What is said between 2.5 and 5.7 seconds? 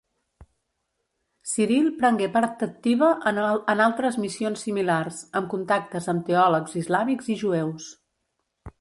activa en altres missions similars, amb